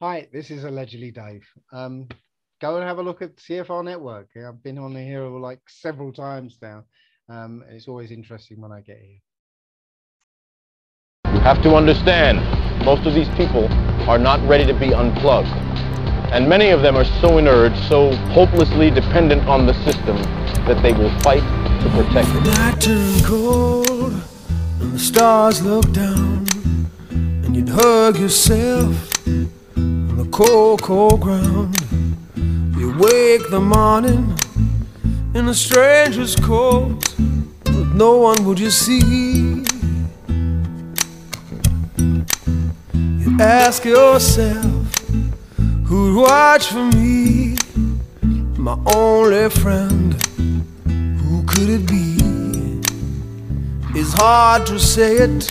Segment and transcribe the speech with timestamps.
[0.00, 1.44] Hi, this is allegedly Dave.
[1.72, 2.06] Um,
[2.60, 4.28] go and have a look at CFR Network.
[4.36, 6.84] I've been on here like several times now.
[7.28, 9.18] Um, it's always interesting when I get here.
[11.34, 12.38] You have to understand,
[12.84, 13.66] most of these people
[14.08, 15.48] are not ready to be unplugged.
[16.30, 20.16] And many of them are so inert, so hopelessly dependent on the system
[20.68, 21.42] that they will fight
[21.82, 22.44] to protect it.
[22.44, 24.12] Night turned cold
[24.78, 26.46] and the stars look down
[27.10, 29.57] and you'd hug yourself the
[30.30, 31.76] cold, cold ground.
[32.76, 34.36] You wake the morning
[35.34, 37.14] in a stranger's coat,
[37.64, 39.64] but no one would you see.
[42.94, 44.64] You ask yourself,
[45.86, 47.56] who'd watch for me?
[48.56, 50.14] My only friend,
[51.22, 52.16] who could it be?
[53.98, 55.50] It's hard to say it,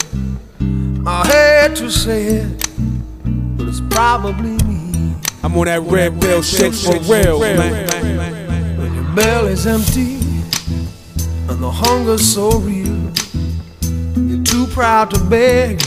[1.06, 2.68] I hate to say it
[3.58, 4.67] but it's probably.
[5.44, 8.78] I'm on that red pill shit for real, man.
[8.78, 10.16] When your belly's empty
[11.50, 13.12] and the hunger's so real,
[14.28, 15.82] you're too proud to beg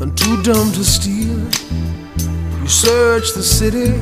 [0.00, 1.38] and too dumb to steal.
[2.60, 3.92] You search the city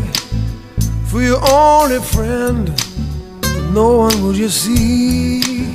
[1.07, 2.67] for your only friend,
[3.41, 5.75] but no one will you see.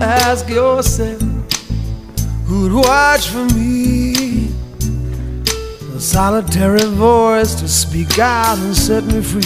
[0.00, 1.22] Ask yourself
[2.46, 4.15] who'd watch for me.
[5.96, 9.40] A solitary voice to speak out and set me free.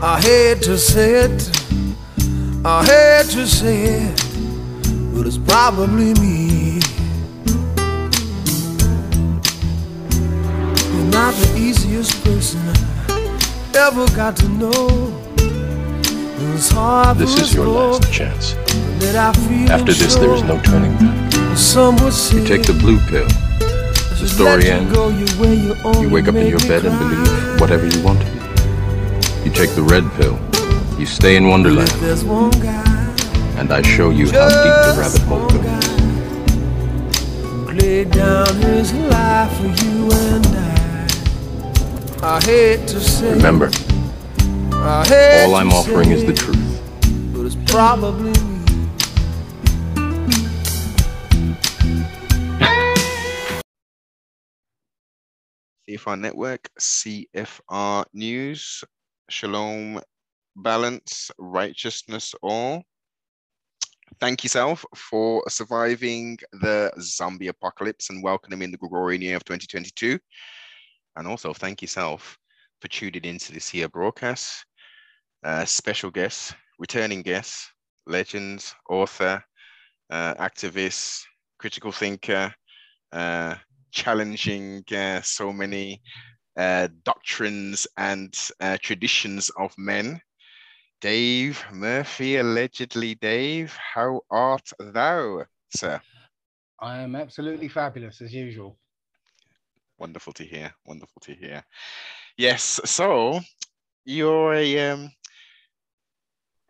[0.00, 1.50] I hate to say it,
[2.64, 4.16] I hate to say it,
[5.14, 6.80] but it's probably me.
[10.94, 12.62] You're not the easiest person
[13.10, 14.88] I ever got to know.
[17.18, 18.54] This is your last chance.
[19.00, 21.58] that I feel After this, there is no turning back.
[21.58, 23.28] Some would say You take the blue pill.
[24.24, 24.90] The story ends.
[24.90, 25.54] go your way,
[26.00, 28.38] you wake up in your bed and believe whatever you want to be.
[29.44, 30.38] You take the red pill.
[30.98, 33.14] You stay in Wonderland, There's one guy,
[33.58, 35.50] and I show you how deep the rabbit hole
[37.66, 37.82] goes.
[37.82, 42.36] laid down his life for you and I.
[42.36, 43.70] I hate to say, Remember,
[44.72, 46.80] all I'm offering is the truth.
[47.34, 48.32] but it's probably
[55.94, 55.98] me.
[55.98, 58.84] CFR Network, CFR News,
[59.28, 60.00] Shalom,
[60.56, 62.82] Balance, Righteousness, All.
[64.20, 70.18] Thank yourself for surviving the zombie apocalypse and welcoming in the Gregorian year of 2022.
[71.16, 72.38] And also thank yourself
[72.80, 74.64] for tuning into this here broadcast.
[75.44, 77.72] Uh, special guests, returning guests,
[78.06, 79.44] legends, author,
[80.10, 81.22] uh, activist,
[81.58, 82.54] critical thinker,
[83.12, 83.56] uh,
[83.94, 86.02] challenging uh, so many
[86.56, 90.20] uh, doctrines and uh, traditions of men.
[91.00, 95.44] Dave Murphy, allegedly Dave, how art thou,
[95.74, 96.00] sir?
[96.80, 98.78] I am absolutely fabulous as usual.
[99.98, 100.74] Wonderful to hear.
[100.86, 101.62] Wonderful to hear.
[102.36, 102.80] Yes.
[102.84, 103.40] So
[104.04, 105.10] you're a um,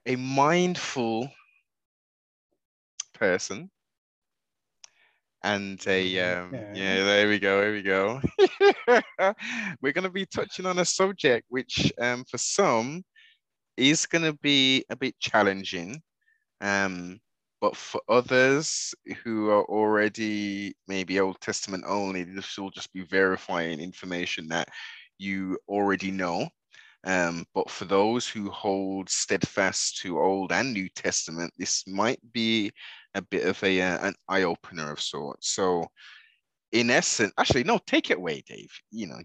[0.07, 1.29] a mindful
[3.15, 3.71] person,
[5.45, 6.73] and a um, Yeah.
[6.73, 7.05] yeah.
[7.05, 7.61] There we go.
[7.61, 8.21] There we go.
[9.83, 13.05] We're going to be touching on a subject which, um, for some,
[13.77, 16.03] is going to be a bit challenging.
[16.61, 17.21] Um,
[17.61, 23.81] but for others who are already maybe Old Testament only, this will just be verifying
[23.81, 24.69] information that
[25.19, 26.49] you already know.
[27.05, 32.73] Um, but for those who hold steadfast to Old and New Testament, this might be
[33.15, 35.51] a bit of a uh, an eye opener of sorts.
[35.51, 35.87] So,
[36.73, 38.71] in essence, actually, no, take it away, Dave.
[38.91, 39.19] You know,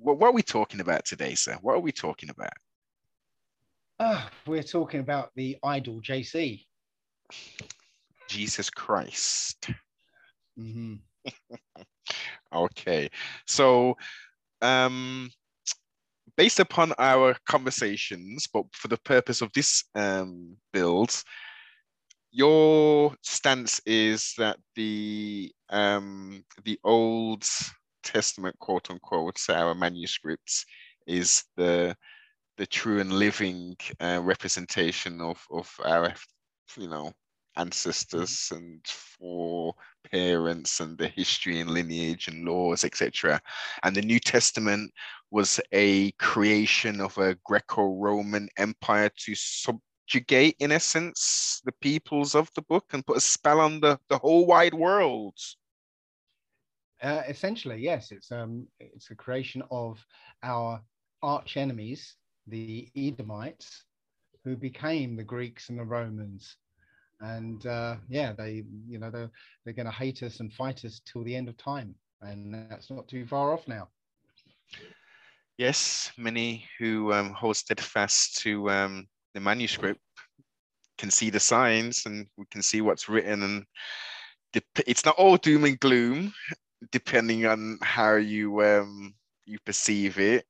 [0.00, 1.56] what, what are we talking about today, sir?
[1.62, 2.52] What are we talking about?
[4.00, 6.64] Ah, we're talking about the idol JC.
[8.28, 9.70] Jesus Christ.
[10.56, 10.94] hmm
[12.54, 13.10] Okay.
[13.46, 13.96] So,
[14.62, 15.30] um,
[16.36, 21.22] based upon our conversations, but for the purpose of this um, build,
[22.30, 27.44] your stance is that the um, the Old
[28.02, 30.64] Testament, quote unquote, our manuscripts,
[31.06, 31.96] is the
[32.56, 36.12] the true and living uh, representation of of our,
[36.76, 37.12] you know,
[37.56, 39.74] ancestors and for
[40.10, 43.40] parents and the history and lineage and laws, etc.
[43.82, 44.92] And the New Testament
[45.30, 49.34] was a creation of a Greco-Roman empire to
[50.08, 54.18] subjugate, in essence, the peoples of the book and put a spell on the, the
[54.18, 55.34] whole wide world.
[57.02, 60.04] Uh, essentially, yes, it's um, it's a creation of
[60.42, 60.80] our
[61.22, 62.16] arch enemies,
[62.48, 63.84] the Edomites,
[64.44, 66.56] who became the Greeks and the Romans,
[67.20, 69.30] and uh, yeah, they you know they're
[69.64, 72.90] they're going to hate us and fight us till the end of time, and that's
[72.90, 73.88] not too far off now.
[75.56, 80.00] Yes, many who um, hold steadfast to um, the manuscript
[80.98, 83.64] can see the signs, and we can see what's written, and
[84.86, 86.32] it's not all doom and gloom,
[86.90, 89.14] depending on how you um,
[89.46, 90.18] you perceive.
[90.18, 90.46] It-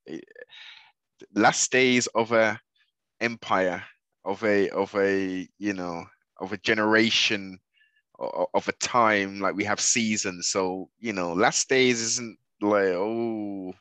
[1.34, 2.60] Last days of a
[3.20, 3.82] empire,
[4.25, 6.04] of a of a you know
[6.40, 7.58] of a generation,
[8.19, 9.40] of a time.
[9.40, 13.72] Like we have seasons, so you know, last days isn't like oh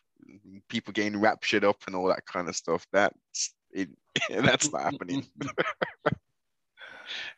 [0.69, 2.85] people getting raptured up and all that kind of stuff.
[2.91, 3.89] That's it.
[4.29, 5.25] that's not happening.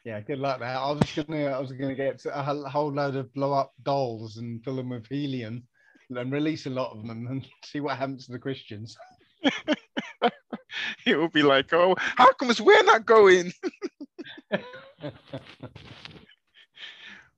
[0.04, 0.70] Yeah, good luck there.
[0.78, 4.64] I was gonna I was gonna get a whole load of blow up dolls and
[4.64, 5.64] fill them with helium,
[6.10, 8.98] and release a lot of them and see what happens to the Christians.
[11.06, 13.54] it will be like, oh, how comes we're not going?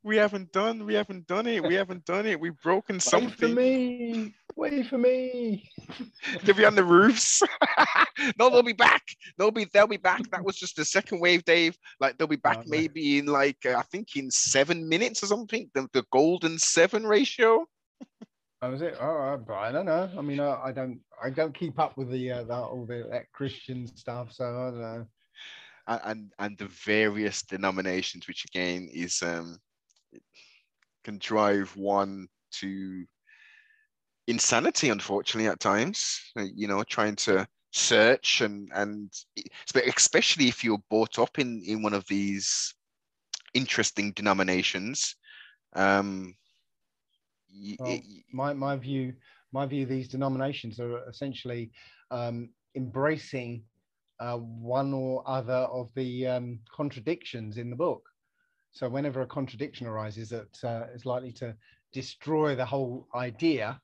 [0.03, 2.39] we haven't done, we haven't done it, we haven't done it.
[2.39, 3.55] We've broken Wait for something.
[3.55, 4.33] me.
[4.55, 5.69] Wait for me.
[6.43, 7.41] They'll be on the roofs.
[8.39, 9.01] no, they'll be back.
[9.37, 10.29] They'll be they'll be back.
[10.31, 11.77] That was just the second wave, Dave.
[11.99, 15.27] Like they'll be back Oh, maybe in like uh, I think in seven minutes or
[15.27, 15.69] something.
[15.73, 17.65] The, the golden seven ratio.
[18.61, 18.95] That was it.
[19.01, 20.07] Oh, I, don't know.
[20.15, 23.07] I mean, I, I don't, I don't keep up with the uh, that, all the
[23.09, 24.31] that Christian stuff.
[24.31, 25.07] So I don't know.
[25.87, 29.57] and and, and the various denominations, which again is um
[31.03, 33.05] can drive one to
[34.27, 36.19] insanity, unfortunately, at times.
[36.37, 39.13] Uh, You know, trying to search and and
[39.97, 42.73] especially if you're brought up in in one of these
[43.53, 45.15] interesting denominations.
[45.73, 46.35] Um,
[47.79, 47.99] Well,
[48.31, 49.13] my my view
[49.51, 51.71] my view these denominations are essentially
[52.09, 53.63] um, embracing
[54.19, 58.03] uh, one or other of the um, contradictions in the book
[58.71, 61.55] so whenever a contradiction arises that uh, is likely to
[61.91, 63.79] destroy the whole idea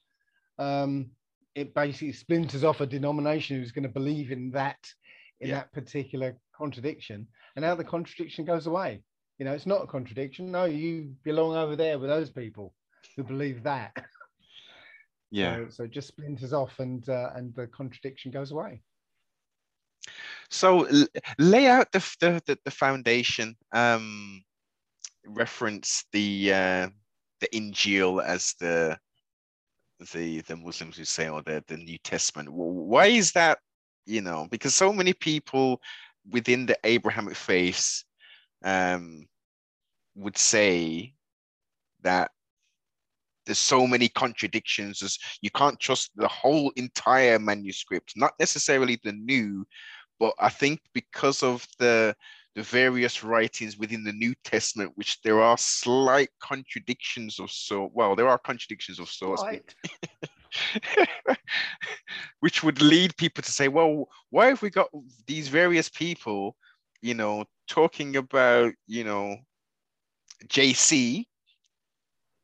[0.60, 1.12] um,
[1.56, 4.78] it basically splinters off a denomination who's going to believe in that
[5.40, 5.56] in Yeah.
[5.56, 9.04] that particular contradiction and now the contradiction goes away
[9.38, 12.74] you know it's not a contradiction no you belong over there with those people
[13.16, 13.92] who believe that
[15.32, 15.58] yeah.
[15.58, 18.82] so, so it just splinters off and uh, and the contradiction goes away.
[20.50, 21.08] So l-
[21.38, 23.56] lay out the, the the the foundation.
[23.74, 24.44] Um,
[25.26, 26.90] reference the uh,
[27.42, 28.98] the Injil as the
[30.14, 32.50] the the Muslims who say, or the the New Testament.
[32.52, 33.60] Why is that?
[34.06, 35.82] You know, because so many people
[36.30, 38.06] within the Abrahamic faiths
[38.64, 39.28] um,
[40.16, 41.14] would say
[42.02, 42.32] that
[43.46, 45.18] there's so many contradictions.
[45.42, 49.66] You can't trust the whole entire manuscript, not necessarily the new,
[50.20, 52.16] but I think because of the
[52.58, 58.16] the various writings within the New Testament, which there are slight contradictions of so well,
[58.16, 59.76] there are contradictions of sorts, Right.
[62.40, 64.90] which would lead people to say, well, why have we got
[65.28, 66.56] these various people,
[67.04, 69.38] you know, talking about, you know,
[70.48, 71.26] JC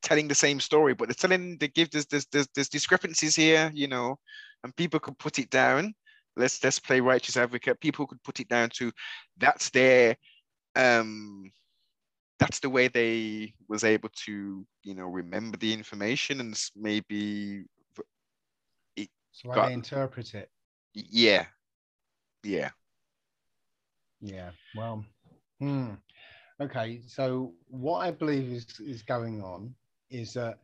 [0.04, 3.72] telling the same story, but they're telling they give there's there's there's, there's discrepancies here,
[3.74, 4.20] you know,
[4.64, 5.96] and people could put it down.
[6.36, 7.80] Let's let's play righteous advocate.
[7.80, 8.92] People could put it down to
[9.38, 10.16] that's their
[10.76, 11.52] um
[12.40, 17.66] that's the way they was able to you know remember the information and maybe
[19.32, 20.52] So why Got- they interpret it.
[20.94, 21.46] yeah
[22.44, 22.70] yeah
[24.22, 24.52] Yeah.
[24.76, 25.04] Well.
[25.60, 25.96] Hmm.
[26.62, 27.02] Okay.
[27.08, 29.74] So what I believe is is going on
[30.10, 30.60] is that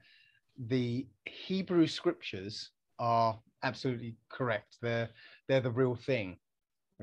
[0.57, 4.77] the Hebrew scriptures are absolutely correct.
[4.81, 5.09] They're
[5.49, 6.39] they're the real thing.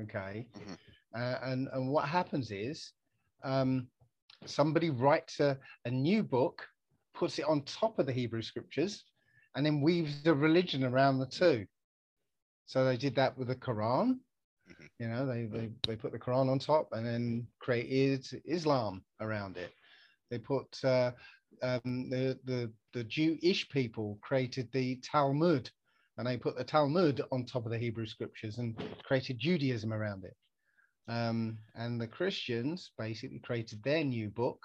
[0.01, 0.47] Okay.
[0.57, 0.77] Mhm.
[1.15, 2.93] Uh, and and what happens is
[3.43, 3.89] um,
[4.45, 6.67] somebody writes a, a new book,
[7.15, 9.05] puts it on top of the Hebrew scriptures,
[9.55, 11.67] and then weaves the religion around the two.
[12.65, 14.19] So they did that with the Quran.
[14.69, 14.89] Mhm.
[14.99, 19.57] You know, they, they they put the Quran on top and then created Islam around
[19.57, 19.73] it.
[20.29, 21.11] They put uh,
[21.63, 25.71] um, the the the Jewish people created the Talmud,
[26.17, 30.23] and they put the Talmud on top of the Hebrew scriptures and created Judaism around
[30.23, 30.35] it.
[31.07, 34.59] Um, and the Christians basically created their new book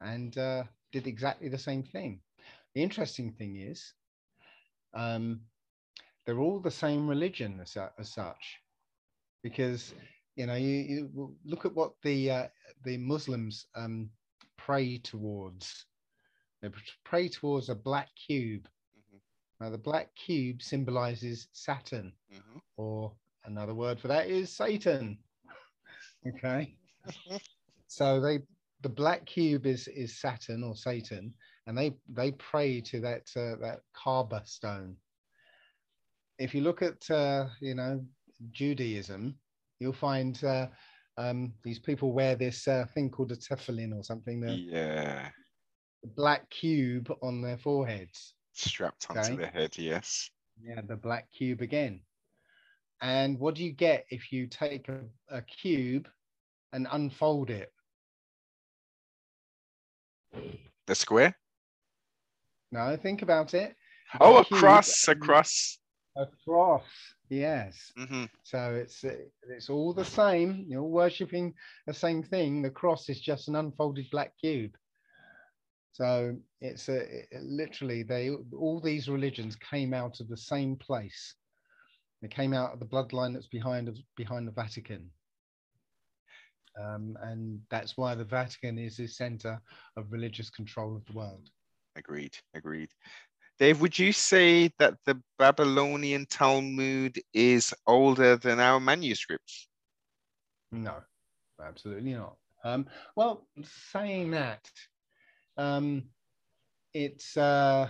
[0.00, 2.20] and uh, did exactly the same thing.
[2.74, 3.94] The interesting thing is,
[4.94, 5.40] um,
[6.24, 8.58] they're all the same religion as, as such,
[9.42, 9.94] because
[10.34, 12.46] you know you, you look at what the uh,
[12.84, 14.10] the Muslims um,
[14.58, 15.86] pray towards.
[16.62, 16.70] They
[17.04, 18.68] pray towards a black cube.
[19.60, 22.60] Now, the black cube symbolizes Saturn, Mhm.
[22.76, 25.18] or another word for that is Satan.
[26.26, 26.76] okay.
[27.86, 28.40] so they
[28.82, 31.34] the black cube is is Saturn or Satan,
[31.66, 34.96] and they they pray to that uh, that Kaaba stone.
[36.38, 38.04] If you look at uh, you know
[38.50, 39.40] Judaism,
[39.80, 40.68] you'll find uh,
[41.16, 45.30] um, these people wear this uh, thing called a tefillin or something, the Yeah.
[46.14, 48.34] black cube on their foreheads.
[48.58, 49.36] Strapped onto Okay.
[49.36, 50.30] the head, yes.
[50.62, 52.00] Yeah, the black cube again.
[53.02, 56.08] And what do you get if you take a, a cube
[56.72, 57.70] and unfold it?
[60.86, 61.36] The square?
[62.72, 63.74] No, think about it.
[64.20, 65.78] Oh, a cube cross, a and- cross.
[66.16, 66.84] A cross.
[67.28, 67.92] Yes.
[67.96, 70.64] hmm So it's it's all the same.
[70.66, 71.52] You're worshiping
[71.86, 72.62] the same thing.
[72.62, 74.74] The cross is just an unfolded black cube.
[75.96, 81.34] So it's a it- literally they all these religions came out of the same place.
[82.20, 85.10] They came out of the bloodline that's behind of behind the Vatican.
[86.78, 89.58] Um, and that's why the Vatican is the center
[89.96, 91.48] of religious control of the world.
[91.96, 92.90] Agreed, agreed.
[93.58, 99.68] Dave, would you say that the Babylonian Talmud is older than our manuscripts?
[100.72, 100.96] No,
[101.58, 102.36] absolutely not.
[102.64, 102.86] Um,
[103.16, 104.70] well, saying that,
[105.56, 106.04] um,
[106.94, 107.88] it's uh,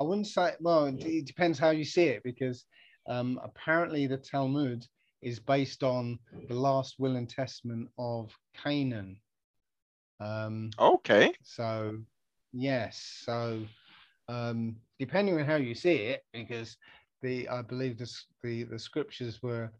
[0.00, 0.54] I wouldn't say.
[0.60, 2.64] Well, it, it depends how you see it, because
[3.08, 4.86] um, apparently the Talmud
[5.22, 6.18] is based on
[6.48, 8.32] the last will and testament of
[8.62, 9.20] Canaan.
[10.20, 11.32] Um, Okay.
[11.42, 11.98] so,
[12.52, 13.22] yes.
[13.24, 13.62] So,
[14.28, 16.76] um, depending on how you see it, because
[17.22, 18.10] the I believe the
[18.42, 19.72] the, the scriptures were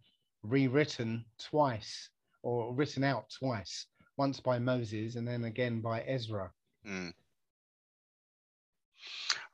[0.42, 2.10] rewritten twice
[2.42, 3.86] or written out twice,
[4.16, 6.50] once by Moses and then again by Ezra.
[6.88, 7.12] Mm.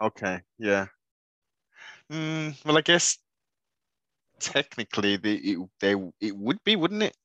[0.00, 0.86] Okay, yeah.
[2.12, 3.18] Mm, well, I guess
[4.38, 7.16] technically the, it, they it would be, wouldn't it?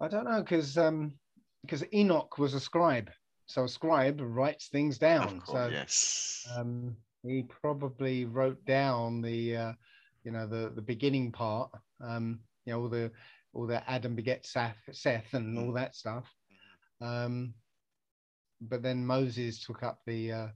[0.00, 1.14] I don't know because um
[1.62, 3.10] because Enoch was a scribe,
[3.46, 5.24] so a scribe writes things down.
[5.24, 6.46] Of course, so yes.
[6.58, 9.72] um, he probably wrote down the uh,
[10.24, 11.70] you know the the beginning part
[12.02, 13.10] um you know all the
[13.52, 16.24] all the adam beget seth seth and all that stuff
[17.04, 17.54] um
[18.60, 20.48] but then moses took up the uh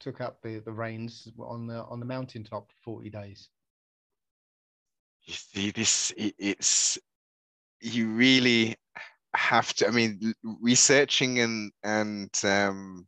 [0.00, 3.50] took up the the reins on the on the mountaintop for 40 days
[5.26, 6.98] You see, this it, it's
[7.80, 8.76] you really
[9.34, 9.88] have to.
[9.88, 13.06] I mean, researching and and um,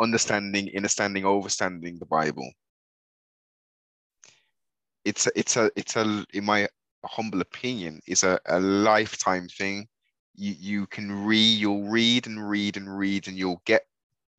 [0.00, 2.50] understanding, understanding, overstanding the Bible.
[5.04, 6.68] It's a, it's a, it's a, in my
[7.04, 9.88] humble opinion, is a, a lifetime thing.
[10.34, 13.82] You you can read, you'll read and read and read, and you'll get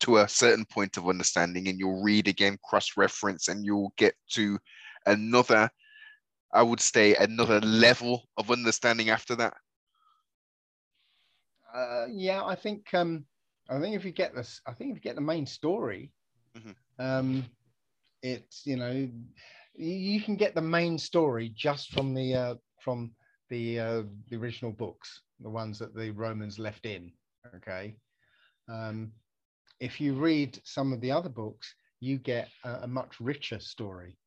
[0.02, 4.16] to a certain point of understanding, and you'll read again, cross reference, and you'll get
[4.32, 4.60] to
[5.06, 5.70] another
[6.54, 9.54] I would say another level of understanding after that.
[11.74, 13.26] uh yeah i think um
[13.70, 16.12] i think if you get this i think if you get the main story
[16.56, 16.76] Mhm.
[17.00, 17.46] um
[18.22, 19.08] it's you know
[19.76, 23.12] you can get the main story just from the uh from
[23.54, 27.12] the uh the original books the ones that the romans left in
[27.56, 27.96] okay
[28.70, 29.12] um
[29.80, 34.18] if you read some of the other books you get a, a much richer story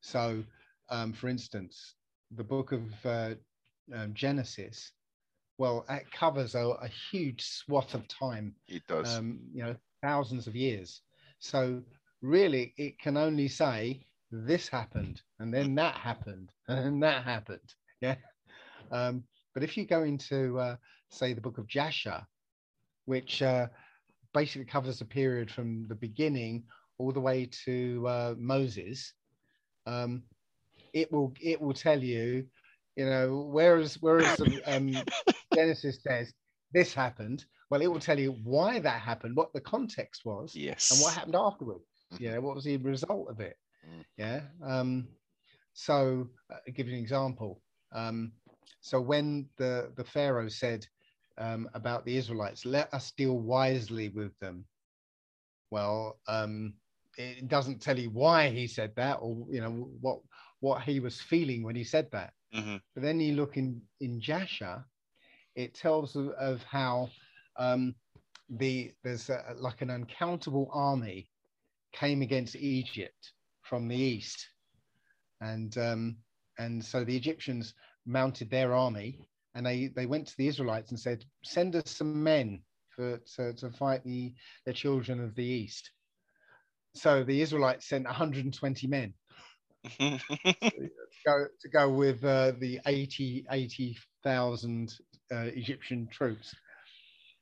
[0.00, 0.44] so
[0.90, 1.94] um for instance
[2.36, 3.34] the book of uh,
[3.94, 4.92] um, genesis
[5.58, 9.18] well it covers a, a huge swath of time It does.
[9.18, 11.02] um, you know, thousands of years.
[11.38, 11.82] So
[12.22, 17.74] really, it can only say this happened, and then that happened, and then that happened.
[18.00, 18.16] Yeah.
[18.92, 20.76] Um, but if you go into, uh,
[21.10, 22.26] say, the book of Jasher,
[23.06, 23.66] which uh,
[24.32, 26.64] basically covers a period from the beginning
[26.98, 29.12] all the way to uh, Moses,
[29.86, 30.22] um,
[30.92, 32.46] it will it will tell you,
[32.96, 34.94] you know, whereas whereas um,
[35.54, 36.32] Genesis says
[36.72, 40.90] this happened, well, it will tell you why that happened, what the context was, yes.
[40.90, 41.84] and what happened afterwards.
[42.12, 42.20] Mhm.
[42.20, 43.56] Yeah, what was the result of it?
[43.88, 44.04] Mm.
[44.16, 44.40] Yeah.
[44.62, 45.08] Um,
[45.72, 47.62] so, uh, I'll give you an example.
[47.92, 48.32] Um,
[48.80, 50.86] so, when the the Pharaoh said
[51.38, 54.66] um, about the Israelites, "Let us deal wisely with them,"
[55.70, 56.74] well, um,
[57.16, 60.20] it doesn't tell you why he said that, or you know what
[60.60, 62.32] what he was feeling when he said that.
[62.54, 62.80] Mhm.
[62.94, 64.84] But then you look in in Jasher,
[65.54, 67.10] it tells of, of how
[67.56, 67.94] um,
[68.48, 71.30] the there's a, like an uncountable army
[71.92, 74.48] came against Egypt from the east,
[75.40, 76.16] and um,
[76.58, 77.74] and so the Egyptians
[78.06, 79.18] mounted their army,
[79.54, 82.62] and they they went to the Israelites and said, "Send us some men
[82.94, 84.34] for to, to fight the
[84.66, 85.90] the children of the east.
[86.94, 89.14] So the Israelites sent 120 men
[91.26, 94.94] go to go with uh, the 80 80,000
[95.32, 96.54] uh, Egyptian troops.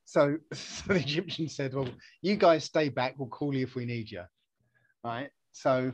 [0.04, 1.88] So, so the Egyptians said, "Well,
[2.22, 3.18] you guys stay back.
[3.18, 4.22] We'll call you if we need you."
[5.04, 5.30] Right.
[5.52, 5.92] So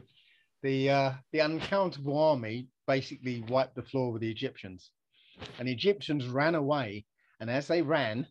[0.62, 4.90] the uh, the uncountable army basically wiped the floor with the Egyptians,
[5.58, 7.06] and the Egyptians ran away.
[7.40, 8.26] And as they ran,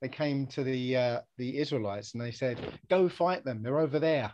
[0.00, 3.62] they came to the uh, the Israelites and they said, "Go fight them.
[3.62, 4.32] They're over there."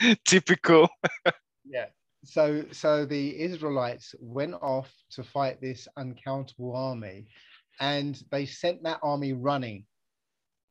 [0.24, 0.88] Typical.
[1.64, 1.86] Yeah.
[2.24, 7.26] So so the Israelites went off to fight this uncountable army,
[7.80, 9.86] and they sent that army running.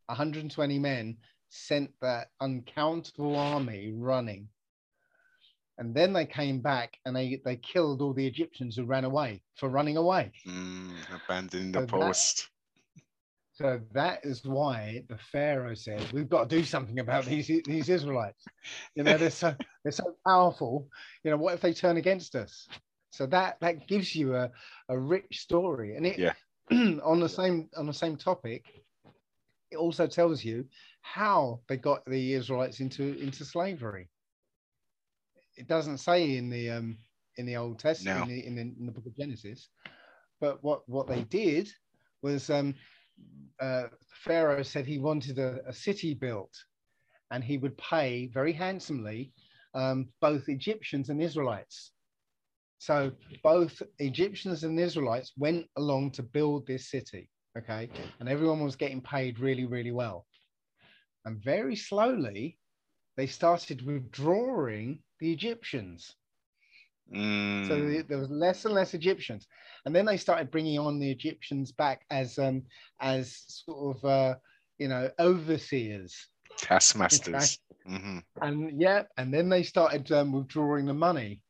[0.07, 1.17] 120 men
[1.50, 4.47] sent that uncountable army running.
[5.79, 9.41] And then they came back and they, they killed all the Egyptians who ran away
[9.60, 10.31] for running away.
[10.48, 12.50] Mm, abandoning the So that- post.
[13.53, 17.89] So that is why the Pharaoh said, "We've got to do something about these these
[17.89, 18.46] Israelites.
[18.93, 20.88] You know, they're so they're so powerful.
[21.24, 22.67] You know, what if they turn against us?"
[23.12, 24.51] So that that gives you a,
[24.89, 26.34] a rich story, and it Yeah.
[27.03, 28.63] on the same on the same topic.
[29.72, 30.65] It also tells you
[31.01, 34.07] how they got the Israelites into into slavery.
[35.57, 36.97] It doesn't say in the um
[37.37, 38.23] in the Old Testament No.
[38.23, 39.69] in, the, in, the, in the book of Genesis,
[40.39, 41.69] but what what they did
[42.21, 42.75] was um
[43.59, 46.53] uh, Pharaoh said he wanted a, a city built
[47.31, 49.33] and he would pay very handsomely
[49.73, 51.93] um, both Egyptians and Israelites.
[52.77, 53.11] So
[53.43, 57.89] both Egyptians and Israelites went along to build this city, okay?
[58.19, 60.25] And everyone was getting paid really, really well.
[61.25, 62.59] And very slowly,
[63.17, 66.15] they started withdrawing the Egyptians.
[67.13, 69.47] Mm, So there was less and less Egyptians,
[69.86, 72.63] and then they started bringing on the Egyptians back as um
[73.01, 74.36] as sort of uh,
[74.77, 77.59] you know overseers, taskmasters.
[77.85, 81.42] hmm and yeah, and then they started um, withdrawing the money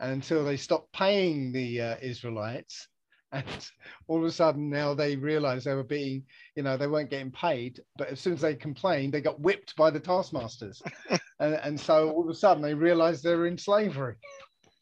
[0.00, 2.88] until they stopped paying the uh, Israelites,
[3.32, 3.70] and
[4.06, 6.22] all of a sudden now they realized they were being
[6.56, 9.76] you know they weren't getting paid, but as soon as they complained, they got whipped
[9.76, 10.82] by the taskmasters,
[11.40, 14.16] and, and so all of a sudden they realized they were in slavery.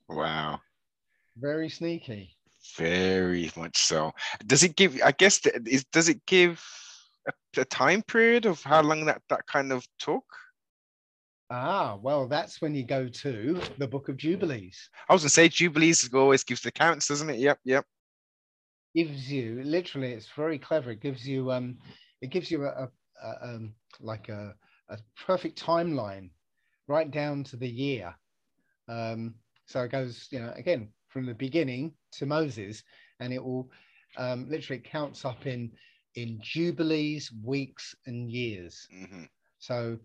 [0.09, 0.61] Wow.
[1.37, 2.37] Very sneaky.
[2.77, 4.13] Very much so.
[4.47, 5.01] Does it give?
[5.05, 6.65] I guess is does it give
[7.29, 10.25] a, a time period of how long that that kind of took?
[11.49, 14.91] Ah, well, that's when you go to the Book of Jubilees.
[15.09, 17.39] I was gonna say Jubilees always gives the counts, doesn't it?
[17.39, 17.87] Yep, yep.
[18.97, 20.91] Gives you literally, it's very clever.
[20.93, 21.79] It gives you um,
[22.23, 22.91] it gives you a, a,
[23.23, 24.55] a um like a,
[24.89, 26.31] a perfect timeline,
[26.89, 28.15] right down to the year.
[28.89, 32.83] Um, so it goes, you know, again from the beginning to Moses,
[33.21, 33.71] and it will
[34.17, 35.73] um, literally counts up in
[36.15, 38.89] in jubilees, weeks, and years.
[38.91, 39.25] hmm
[39.59, 39.99] So,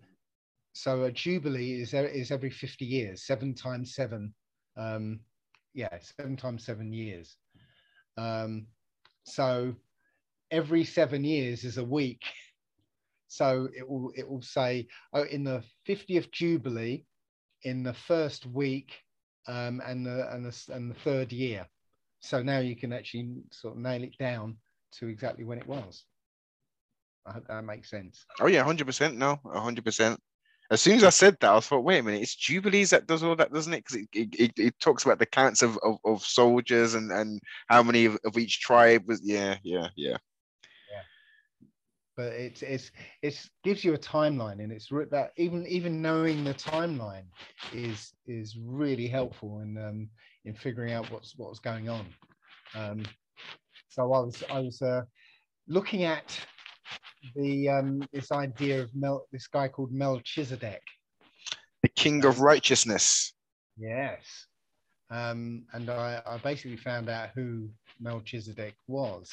[0.73, 4.33] so a jubilee is e- is every fifty years, seven times seven,
[4.77, 5.21] um,
[5.73, 7.37] yeah, seven times seven years.
[8.17, 8.67] Um,
[9.23, 9.75] so
[10.51, 12.23] every seven years is a week.
[13.27, 17.05] So it will it will say oh, in the fiftieth jubilee,
[17.63, 18.91] in the first week,
[19.47, 21.67] um, and the and the and the third year.
[22.19, 24.57] So now you can actually sort of nail it down
[24.99, 26.03] to exactly when it was.
[27.25, 28.25] I hope that makes sense.
[28.39, 29.17] Oh yeah, hundred percent.
[29.17, 30.19] No, hundred percent.
[30.71, 33.23] As soon as I said that, I thought, wait a minute, it's Jubilees that does
[33.23, 33.83] all that, doesn't it?
[33.83, 37.83] Because it, it, it, talks about the counts of, of, of soldiers and, and how
[37.83, 39.19] many of, of each tribe was.
[39.21, 40.15] Yeah, yeah, yeah.
[40.89, 41.01] Yeah,
[42.15, 46.53] but it's it's it's gives you a timeline and it's that even even knowing the
[46.53, 47.25] timeline
[47.73, 50.09] is is really helpful in um
[50.45, 52.05] in figuring out what's what's going on
[52.75, 53.03] um
[53.89, 55.01] so i was i was uh
[55.67, 56.39] looking at
[57.35, 60.81] the um this idea of mel this guy called melchizedek
[61.83, 63.33] The King of Righteousness.
[63.77, 64.47] yes
[65.09, 69.31] um and i i basically found out who melchizedek was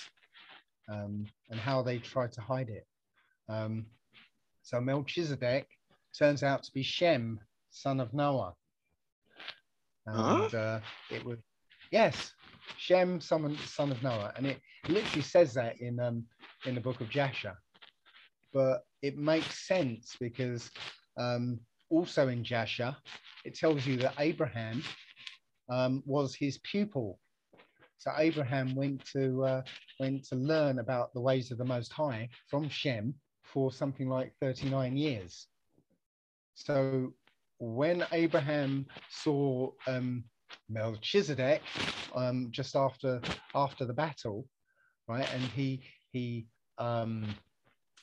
[0.89, 2.87] um, and how they tried to hide it.
[3.49, 3.87] Um,
[4.63, 5.67] so Melchizedek
[6.19, 7.41] turns out to be Shem,
[7.71, 8.55] son of Noah.
[10.07, 10.49] Huh?
[10.55, 11.39] Uh, it was,
[11.91, 12.33] yes,
[12.77, 14.33] Shem, son son of Noah.
[14.37, 16.25] And it literally says that in, um,
[16.67, 17.55] in the book of Jasher.
[18.53, 20.71] But it makes sense because
[21.19, 22.97] um, also in Jasher,
[23.45, 24.83] it tells you that Abraham
[25.69, 27.19] um, was his pupil.
[27.99, 29.63] So Abraham went to uh,
[29.99, 34.33] went to learn about the ways of the Most High from Shem for something like
[34.41, 35.49] 39 years.
[36.55, 37.13] So
[37.59, 40.25] when Abraham saw um,
[40.69, 41.63] Melchizedek
[42.15, 43.21] um, just after
[43.55, 44.47] after the battle,
[45.09, 45.83] right, and he
[46.13, 46.47] he
[46.79, 47.25] um,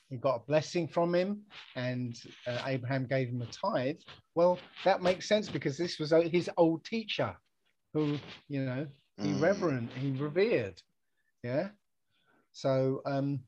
[0.08, 1.42] he got a blessing from him,
[1.76, 3.98] and uh, Abraham gave him a tithe.
[4.34, 7.36] Well, that makes sense because this was uh, his old teacher,
[7.94, 8.86] who you know
[9.22, 9.40] he Mm.
[9.40, 10.82] reverent, he revered.
[11.42, 11.68] Yeah.
[12.52, 13.40] So, um,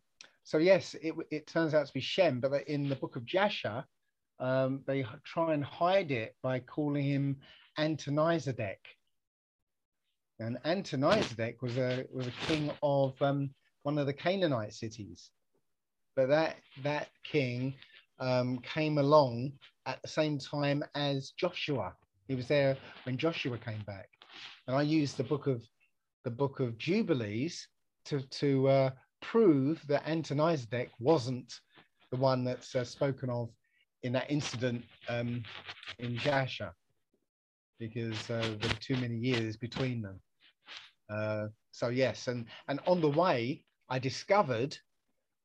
[0.45, 3.85] so yes, it it turns out to be Shem, but in the book of Jasher,
[4.41, 7.37] um, they try and hide it by calling him
[7.79, 8.79] Adonizedek.
[10.41, 13.51] And Adonizedek was a was a king of um,
[13.83, 15.31] one of the Canaanite cities,
[16.15, 17.75] but that that king
[18.21, 19.53] um, came along
[19.87, 21.95] at the same time as Joshua.
[22.29, 24.09] He was there when Joshua came back,
[24.67, 25.63] and I used the book of
[26.25, 27.67] the book of Jubilees
[28.05, 28.91] to to uh,
[29.23, 31.53] prove that Adonizedek wasn't
[32.11, 33.51] the one that's uh, spoken of
[34.03, 35.43] in that incident um,
[35.99, 36.73] in Jasher,
[37.79, 40.21] because uh, there were too many years between them.
[41.11, 44.77] Uh, so yes, and and on the way, I discovered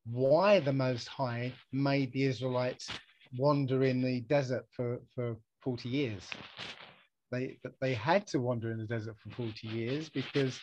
[0.06, 2.89] why the Most High made the Israelites
[3.38, 6.28] wander in the desert for for forty years.
[7.32, 10.60] They they had to wander in the desert for forty years because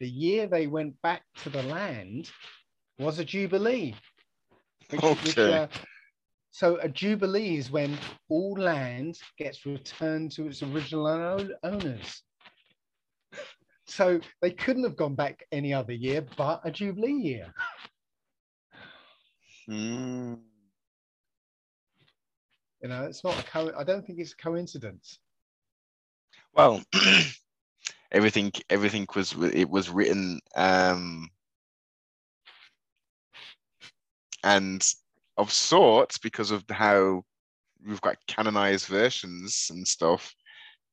[0.00, 2.30] the year they went back to the land
[2.98, 3.94] was a jubilee.
[4.90, 5.48] Which, Okay.
[5.48, 5.68] uh,
[6.54, 11.08] so a jubilee is when all land gets returned to its original
[11.64, 12.22] owners.
[13.86, 17.52] So they couldn't have gone back any other year but a jubilee year.
[19.68, 20.38] Mm.
[22.80, 25.18] You know, it's not a co- I don't think it's a coincidence.
[26.54, 26.84] Well,
[28.12, 31.30] everything everything was it was written um
[34.44, 34.94] and
[35.36, 37.24] of sorts because of how
[37.86, 40.34] we've got canonized versions and stuff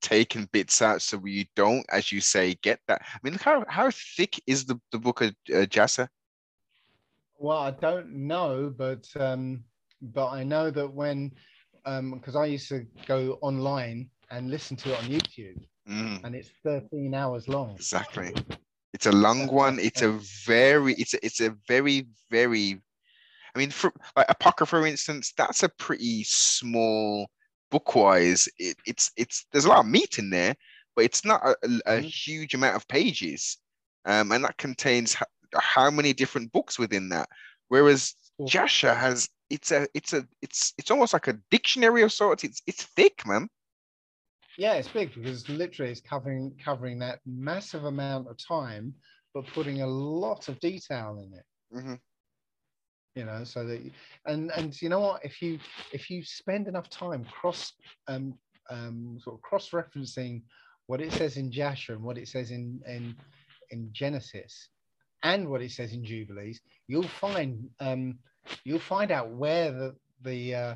[0.01, 3.01] taken bits out so we don't as you say get that.
[3.03, 6.09] I mean look how how thick is the, the book of uh, Jasher
[7.37, 9.63] Well, I don't know, but um,
[10.01, 11.31] but I know that when
[11.85, 16.35] um because I used to go online and listen to it on YouTube, Mm, and
[16.35, 17.79] it's 13 hours long.
[17.79, 18.33] exactly.
[18.93, 19.79] It's a long one.
[19.79, 20.11] It's a
[20.45, 22.81] very it's a, it's a very very
[23.55, 27.27] i mean for like apocrypha for instance that's a pretty small
[27.71, 30.55] bookwise it, it's it's there's a lot of meat in there
[30.95, 32.01] but it's not a, a, Mhm.
[32.01, 33.57] huge amount of pages
[34.05, 35.23] um and that contains h-
[35.55, 37.29] how many different books within that
[37.69, 42.43] whereas jasher has it's a it's a it's it's almost like a dictionary of sorts
[42.43, 43.47] it's it's thick man
[44.57, 48.95] Yeah, it's big because literally it's covering covering that massive amount of time,
[49.33, 51.45] but putting a lot of detail in it.
[51.71, 52.01] Mhm.
[53.15, 53.91] You know, so that you-
[54.25, 55.25] and and you know what?
[55.25, 55.59] If you
[55.91, 57.73] if you spend enough time cross
[58.07, 58.37] um
[58.69, 60.43] um sort of cross referencing
[60.87, 63.15] what it says in Jasher and what it says in in
[63.71, 64.69] in Genesis
[65.23, 68.19] and what it says in Jubilees, you'll find um
[68.63, 70.75] you'll find out where the the uh,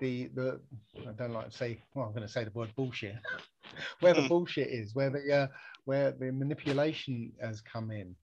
[0.00, 0.60] the the
[1.08, 3.16] I don't like to say well I'm going to say the word bullshit
[4.00, 4.28] where the Mhm.
[4.28, 5.46] bullshit is where the uh,
[5.84, 8.14] where the manipulation has come in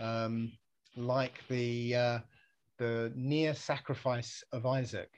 [0.00, 0.52] um,
[0.96, 2.18] like the uh,
[2.78, 5.10] the near sacrifice of Isaac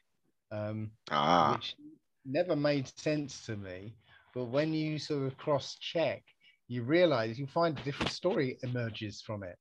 [0.52, 1.54] um, ah.
[1.54, 1.76] which
[2.24, 3.94] never made sense to me.
[4.34, 6.22] But when you sort of cross check
[6.68, 9.56] you realize you find a different story emerges from it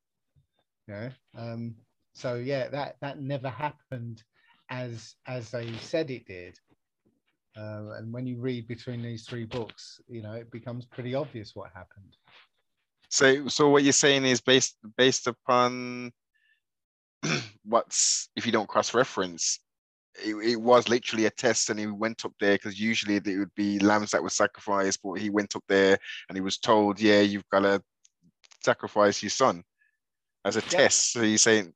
[0.88, 1.10] you know?
[1.38, 1.76] Um,
[2.14, 4.24] so yeah that that never happened
[4.70, 6.58] as as they said it did.
[7.56, 11.56] Uh, and when you read between these three books you know it becomes pretty obvious
[11.56, 12.16] what happened.
[13.10, 16.12] So, so what you're saying is based based upon
[17.66, 19.60] what's if you don't cross reference,
[20.16, 23.56] it, it was literally a test, and he went up there because usually it would
[23.56, 25.98] be lambs that were sacrificed, but he went up there
[26.30, 27.82] and he was told, "Yeah, you've got to
[28.64, 29.64] sacrifice your son
[30.46, 30.68] as a Yeah.
[30.68, 31.74] test." So you're saying,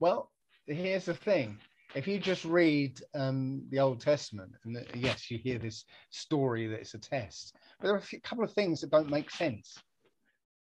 [0.00, 0.30] Well,
[0.66, 1.58] here's the thing.
[1.94, 6.66] If you just read um, the Old Testament, and the- yes, you hear this story
[6.66, 9.30] that it's a test, but there are a few- couple of things that don't make
[9.30, 9.78] sense.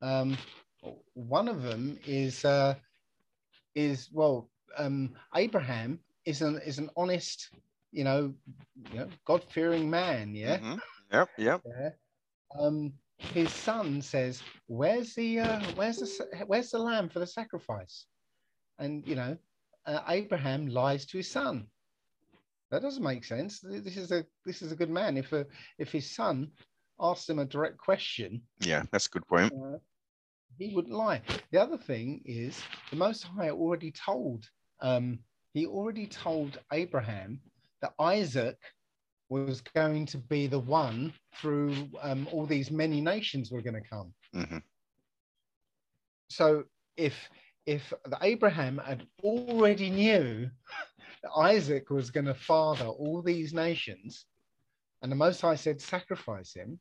[0.02, 0.38] Um,
[1.14, 2.76] one of them is uh,
[3.76, 7.52] is well, um, Abraham is an is an honest,
[7.92, 8.34] you know,
[8.92, 10.36] you know, God fearing man.
[10.36, 10.60] Yeah.
[10.60, 11.92] "Mhm, yep, yep, Yeah.
[12.60, 12.94] Um,
[13.34, 18.06] his son says, "Where's the uh, where's the where's the lamb for the sacrifice?"
[18.80, 19.38] And you know,
[19.86, 21.68] uh, Abraham lies to his son.
[22.72, 23.60] That doesn't make sense.
[23.62, 25.18] This is a this is a good man.
[25.18, 25.46] If a,
[25.78, 26.52] if his son
[27.00, 29.54] asked him a direct question, yeah, that's a good point.
[29.54, 29.78] uh,
[30.58, 31.22] he wouldn't lie.
[31.52, 34.50] The other thing is the Most High already told
[34.82, 35.20] um,
[35.54, 37.40] he already told Abraham
[37.82, 38.58] that Isaac
[39.30, 43.90] was going to be the one through um, all these many nations were going to
[43.90, 44.14] come.
[44.36, 44.58] Mm-hmm.
[46.30, 46.64] So
[46.98, 47.16] if
[47.66, 50.50] if the Abraham had already knew
[51.24, 54.26] that Isaac was going to father all these nations,
[55.02, 56.80] and the Most High said, sacrifice him,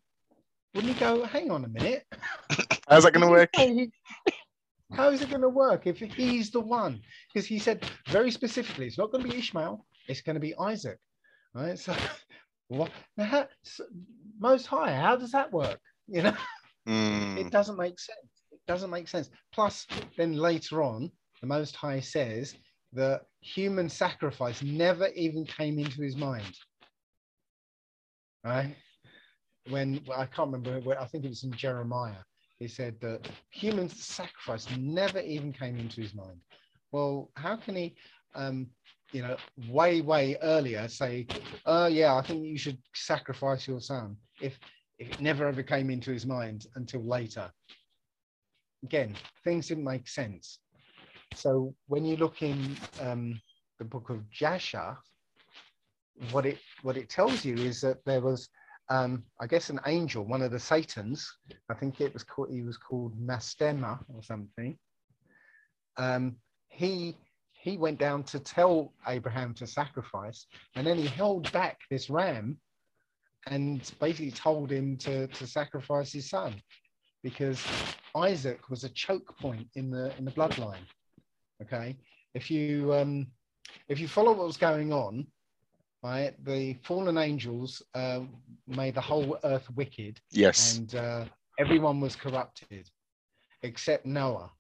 [0.79, 2.05] wouldn't he go, hang on a minute?
[2.89, 3.51] How's that going to work?
[4.93, 7.01] How is it going to work if he's the one?
[7.35, 10.55] Because he said very specifically, it's not going to be Ishmael, it's going to be
[10.57, 10.99] Isaac.
[11.53, 11.77] Right?
[11.77, 11.97] So,
[12.69, 12.93] what?
[13.19, 13.87] How, so,
[14.39, 15.81] Most High, how does that work?
[16.07, 16.37] You know,
[16.89, 18.19] Mm, it doesn't make sense.
[18.53, 19.31] It doesn't make sense.
[19.53, 19.85] Plus,
[20.17, 21.11] then later on,
[21.41, 22.55] the Most High says
[22.93, 26.57] that human sacrifice never even came into his mind.
[28.45, 28.77] Right?
[29.69, 32.23] When I can't remember, I think it was in Jeremiah.
[32.59, 36.41] He said that human sacrifice never even came into his mind.
[36.91, 37.95] Well, how can he,
[38.35, 38.69] um,
[39.13, 39.37] you know,
[39.69, 41.27] way way earlier say,
[41.67, 44.59] "Oh yeah, I think you should sacrifice your son," if
[44.99, 47.53] if it never ever came into his mind until later?
[48.83, 50.61] Again, things didn't make sense.
[51.35, 53.41] So when you look in um,
[53.79, 54.97] the book of Jasher,
[56.33, 58.49] what it what it tells you is that there was,
[58.91, 61.31] um, I guess, an angel, one of the Satans.
[61.71, 64.79] I think it was called he was called Mastema or something.
[65.97, 66.37] Um,
[66.69, 67.17] he
[67.53, 72.59] he went down to tell Abraham to sacrifice, and then he held back this ram,
[73.47, 76.55] and basically told him to to sacrifice his son,
[77.23, 77.63] because
[78.17, 80.87] Isaac was a choke point in the in the bloodline.
[81.63, 81.97] Okay,
[82.35, 83.27] if you um,
[83.89, 85.27] if you follow what was going on,
[86.03, 88.21] right, the fallen angels uh,
[88.67, 90.79] made the whole earth wicked, yes.
[90.79, 91.25] and uh,
[91.59, 92.89] everyone was corrupted
[93.63, 94.51] except Noah.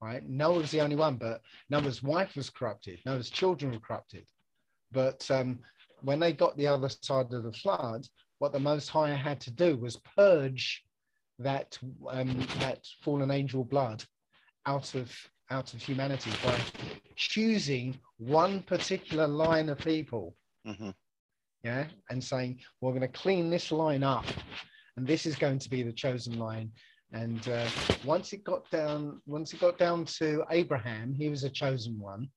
[0.00, 3.00] Right, Noah was the only one, but Noah's wife was corrupted.
[3.04, 4.26] Noah's children were corrupted.
[4.92, 5.58] But um,
[6.02, 8.06] when they got the other side of the flood,
[8.38, 10.84] what the Most High had to do was purge
[11.40, 14.04] that um, that fallen angel blood
[14.66, 15.10] out of
[15.50, 16.58] out of humanity by
[17.16, 20.94] choosing one particular line of people Mhm.
[21.62, 24.24] yeah, and saying, we're going to clean this line up,
[24.96, 26.70] and this is going to be the chosen line.
[27.12, 27.68] And uh,
[28.04, 32.28] once it got down, once it got down to Abraham, he was a chosen one.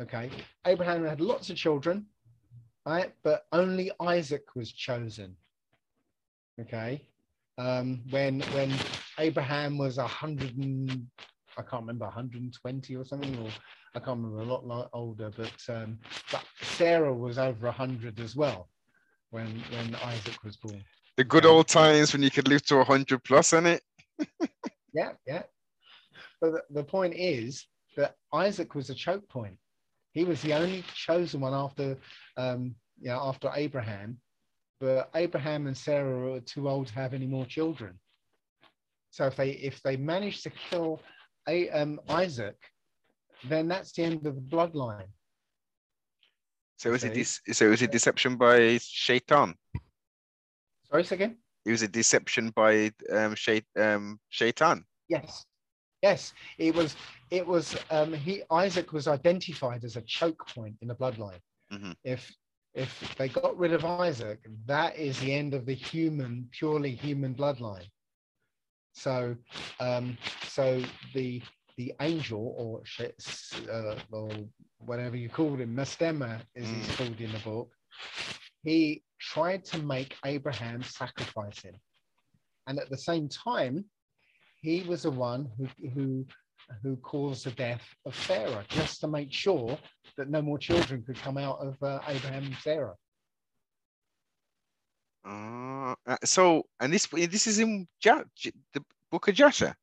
[0.00, 0.30] Okay,
[0.66, 2.06] Abraham had lots of children,
[2.86, 3.12] right?
[3.22, 5.36] But only Isaac was chosen.
[6.60, 7.06] Okay,
[7.58, 8.72] um, when when
[9.18, 11.06] Abraham was a hundred and
[11.58, 13.50] I can't remember 120 or something, or
[13.94, 15.98] I can't remember a lot, lot older, but um,
[16.30, 18.68] but Sarah was over 100 as well
[19.30, 20.82] when when Isaac was born.
[21.16, 23.82] The good old times when you could live to 100 plus, in it?
[24.92, 25.44] Yeah, yeah.
[26.40, 27.64] But the, the point is
[27.96, 29.56] that Isaac was a choke point.
[30.12, 31.96] He was the only chosen one after,
[32.36, 34.18] um, you know, after Abraham.
[34.80, 38.00] But Abraham and Sarah were too old to have any more children.
[39.10, 41.00] So if they if they managed to kill
[41.48, 42.56] a, um, Isaac,
[43.48, 45.08] then that's the end of the bloodline.
[46.78, 47.14] So it was a Okay.
[47.16, 49.54] dis- so it was a deception by Shaitan.
[50.84, 51.36] Sorry, again.
[51.66, 54.84] It was a deception by um, Shait- um Shaitan.
[55.08, 55.44] Yes,
[56.02, 56.32] yes.
[56.58, 56.96] It was.
[57.30, 57.76] It was.
[57.90, 61.40] Um, he Isaac was identified as a choke point in the bloodline.
[61.72, 61.94] Mhm.
[62.02, 62.34] If
[62.74, 67.34] if they got rid of Isaac, that is the end of the human, purely human
[67.34, 67.86] bloodline.
[69.00, 69.34] So,
[69.80, 70.82] um, so
[71.14, 71.40] the
[71.78, 72.82] the angel or
[73.72, 74.30] uh, or
[74.76, 77.70] whatever you call him, Mastema, as he's called in the book,
[78.62, 81.76] he tried to make Abraham sacrifice him,
[82.66, 83.86] and at the same time,
[84.60, 86.26] he was the one who who
[86.82, 89.78] who caused the death of Sarah, just to make sure
[90.18, 92.96] that no more children could come out of uh, Abraham and Sarah.
[95.24, 98.24] Uh, uh, so and this this is in ja-
[98.72, 99.74] the book of Joshua.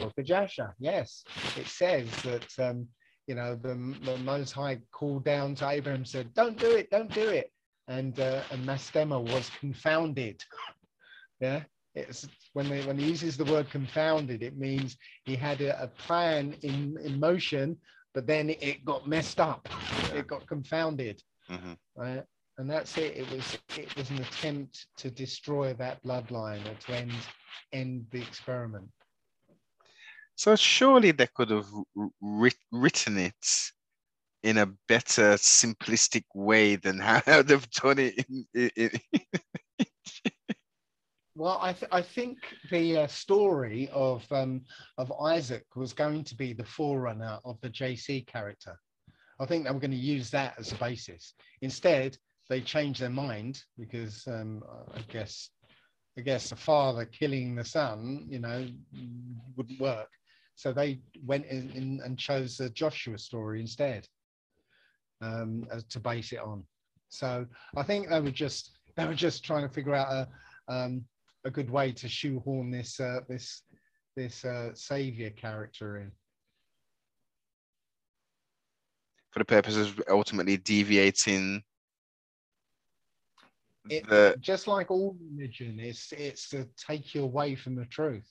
[0.00, 1.24] Book of Jasher, yes,
[1.56, 2.88] it says that um,
[3.26, 6.90] you know the, the Most High called down to Abraham, and said, "Don't do it,
[6.90, 7.52] don't do it,"
[7.88, 10.42] and uh, and Mastema was confounded.
[11.40, 11.62] Yeah,
[11.94, 15.88] it's when they, when he uses the word confounded, it means he had a, a
[15.88, 17.76] plan in in motion,
[18.14, 19.68] but then it got messed up,
[20.14, 21.22] it got confounded.
[21.50, 21.76] Mhm.
[21.94, 22.24] right?
[22.58, 23.16] And that's it.
[23.16, 27.12] It was it was an attempt to destroy that bloodline or to end
[27.72, 28.88] end the experiment.
[30.36, 31.66] So surely they could have
[32.20, 33.34] writ- written it
[34.42, 38.24] in a better, simplistic way than how they've done it.
[38.28, 39.00] In, in, in-
[41.34, 42.38] Well, I th- I think
[42.70, 44.62] the uh, story of um,
[44.96, 48.74] of Isaac was going to be the forerunner of the JC character.
[49.38, 51.34] I think they were going to use that as a basis.
[51.60, 52.16] Instead,
[52.48, 54.62] they changed their mind because um,
[54.94, 55.50] I guess
[56.18, 58.66] I guess the father killing the son, you know,
[59.56, 60.08] wouldn't work.
[60.54, 64.08] so they went in, in and chose the Joshua story instead
[65.20, 66.64] um, to base it on.
[67.08, 70.28] So I think they were just they were just trying to figure out a
[70.72, 71.04] um,
[71.44, 73.62] a good way to shoehorn this uh, this
[74.16, 76.10] this uh, savior character in.
[79.30, 81.62] For the purposes of ultimately deviating
[83.88, 88.28] It, the just like all religion, it's it's to take you away from the truth,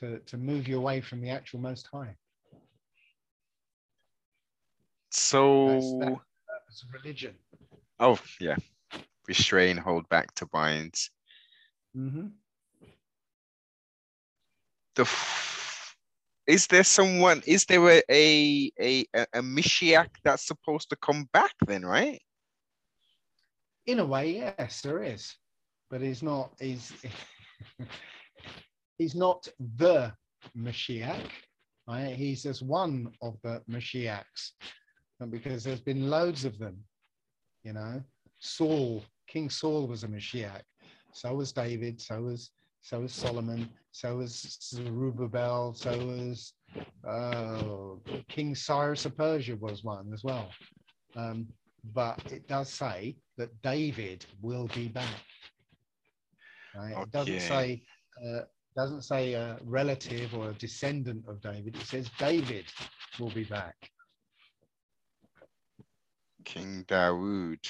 [0.00, 2.16] to to move you away from the actual Most High.
[5.10, 6.20] so That's-
[6.82, 7.34] a religion.
[8.00, 8.56] oh yeah.
[9.28, 10.94] Restrain, hold back to bind.
[11.94, 12.26] hmm
[14.96, 15.96] the f-
[16.46, 21.28] is there someone is there a a a, a a Mashiach that's supposed to come
[21.32, 22.20] back then right
[23.86, 25.34] In a way, yes, there is,
[25.90, 26.52] but he's not.
[26.58, 26.92] He's
[28.98, 30.12] he's not the
[30.56, 31.28] Mashiach.
[31.86, 32.14] Right?
[32.14, 34.52] He's just one of the Mashiachs,
[35.20, 36.78] and because there's been loads of them.
[37.62, 38.02] You know,
[38.40, 40.62] Saul, King Saul was a Mashiach.
[41.12, 42.00] So was David.
[42.00, 43.68] So was so was Solomon.
[43.92, 45.74] So was Zerubbabel.
[45.74, 46.52] So was
[47.06, 50.50] uh, King Cyrus of Persia was one as well.
[51.16, 51.46] Um,
[51.92, 55.24] but it does say that David will be back.
[56.74, 56.96] Right?
[57.02, 57.82] It doesn't say
[58.24, 58.40] uh,
[58.76, 61.76] doesn't say a relative or a descendant of David.
[61.76, 62.64] It says David
[63.20, 63.76] will be back.
[66.44, 67.66] King Dawood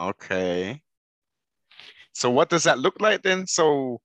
[0.00, 0.80] okay
[2.12, 4.00] so what does that look like then so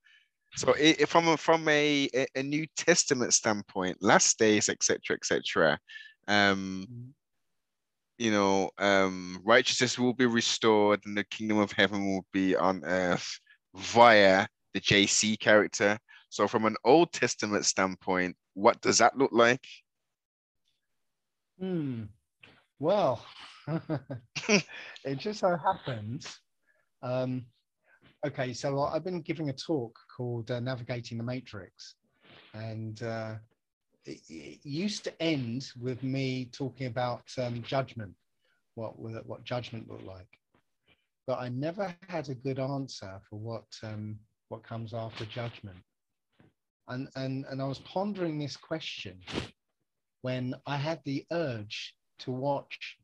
[0.56, 0.74] so
[1.08, 5.80] from a from a, a, New Testament standpoint last days etc etc
[6.28, 7.14] um Mhm.
[8.18, 12.84] You know um righteousness will be restored and the kingdom of heaven will be on
[12.84, 13.40] earth
[13.76, 15.98] via the JC character.
[16.30, 19.66] So from an Old Testament standpoint, what does that look like?
[21.60, 22.04] Hmm.
[22.80, 23.26] Well,
[25.04, 26.40] it just so happens.
[27.02, 27.46] Um,
[28.26, 31.96] okay, so I've been giving a talk called uh, Navigating the Matrix,
[32.54, 33.36] and uh,
[34.64, 38.14] used to end with me talking about um, judgment,
[38.76, 40.28] what what judgment looked like,
[41.26, 44.18] but I never had a good answer for what um,
[44.50, 45.78] what comes after judgment,
[46.88, 49.20] and and and I was pondering this question
[50.22, 52.98] when I had the urge to watch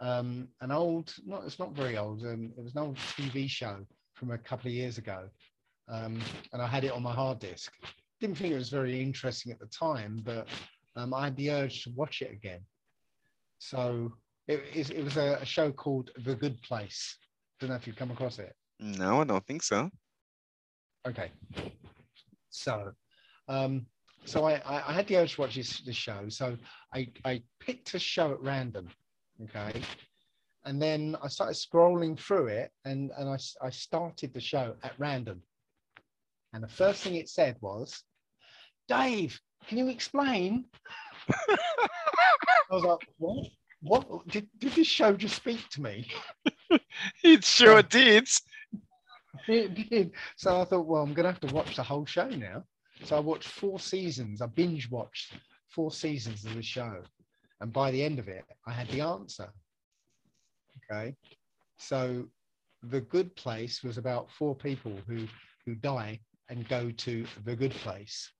[0.00, 3.86] um, an old, not it's not very old, um, it was an old TV show
[4.14, 5.28] from a couple of years ago,
[5.88, 6.20] um,
[6.52, 7.72] and I had it on my hard disk.
[8.20, 10.48] Didn't think it was very interesting at the time, but
[10.96, 12.60] um, I had the urge to watch it again.
[13.58, 14.12] So
[14.48, 17.16] it, it, it was a, a show called The Good Place.
[17.60, 18.54] Don't know if you've come across it.
[18.80, 19.90] No, I don't think so.
[21.06, 21.30] Okay.
[22.50, 22.92] So,
[23.48, 23.86] um,
[24.24, 26.28] so I, I, I had the urge to watch this, this show.
[26.28, 26.56] So
[26.92, 28.88] I, I picked a show at random.
[29.44, 29.80] Okay.
[30.64, 34.92] And then I started scrolling through it and, and I, I started the show at
[34.98, 35.40] random.
[36.52, 38.02] And the first thing it said was,
[38.88, 40.64] Dave, can you explain?
[41.30, 41.56] I
[42.70, 43.46] was like, what?
[43.80, 46.08] What did, did this show just speak to me?
[47.22, 48.28] It sure did.
[49.46, 50.10] It did.
[50.36, 52.64] So I thought, well, I'm going to have to watch the whole show now.
[53.04, 54.42] So I watched four seasons.
[54.42, 55.34] I binge watched
[55.68, 57.02] four seasons of the show.
[57.60, 59.48] And by the end of it, I had the answer.
[60.90, 61.14] Okay.
[61.78, 62.26] So
[62.82, 65.26] the good place was about four people who
[65.66, 68.30] who die and go to the good place.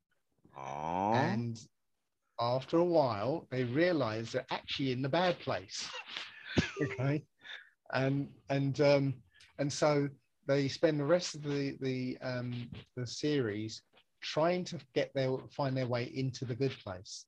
[1.13, 1.59] And
[2.41, 5.89] after a while, they realize they're actually in the bad place.
[6.83, 7.25] okay.
[7.93, 9.15] And and um
[9.59, 10.09] and so
[10.47, 13.83] they spend the rest of the the um the series
[14.21, 17.27] trying to get their find their way into the good place.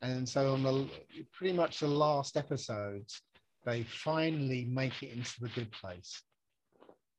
[0.00, 0.88] And so on the
[1.32, 3.22] pretty much the last episodes,
[3.64, 6.22] they finally make it into the good place.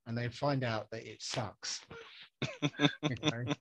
[0.06, 1.80] And they find out that it sucks.
[2.82, 3.56] okay.